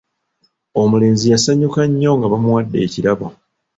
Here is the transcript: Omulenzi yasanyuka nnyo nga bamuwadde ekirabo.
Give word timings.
Omulenzi 0.81 1.25
yasanyuka 1.33 1.81
nnyo 1.89 2.11
nga 2.17 2.27
bamuwadde 2.31 2.77
ekirabo. 2.85 3.27